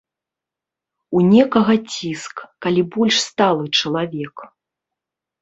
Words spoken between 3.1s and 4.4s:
сталы чалавек.